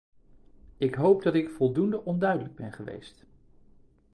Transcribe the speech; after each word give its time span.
Ik 0.77 0.95
hoop 0.95 1.21
dat 1.23 1.35
ik 1.35 1.49
voldoende 1.49 2.03
onduidelijk 2.03 2.55
ben 2.55 2.73
geweest! 2.73 3.25